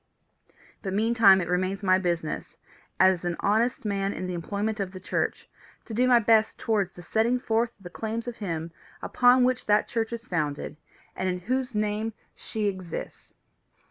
But 0.81 0.93
meantime 0.95 1.41
it 1.41 1.47
remains 1.47 1.83
my 1.83 1.99
business, 1.99 2.57
as 2.99 3.23
an 3.23 3.35
honest 3.39 3.85
man 3.85 4.13
in 4.13 4.25
the 4.25 4.33
employment 4.33 4.79
of 4.79 4.93
the 4.93 4.99
church, 4.99 5.47
to 5.85 5.93
do 5.93 6.07
my 6.07 6.17
best 6.17 6.57
towards 6.57 6.93
the 6.93 7.03
setting 7.03 7.37
forth 7.39 7.77
of 7.77 7.83
the 7.83 7.91
claims 7.91 8.27
of 8.27 8.37
him 8.37 8.71
upon 9.03 9.43
whom 9.43 9.55
that 9.67 9.87
church 9.87 10.11
is 10.11 10.25
founded, 10.25 10.75
and 11.15 11.29
in 11.29 11.41
whose 11.41 11.75
name 11.75 12.13
she 12.35 12.65
exists. 12.65 13.31